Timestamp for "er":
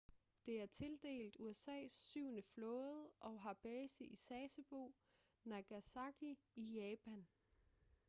0.61-0.65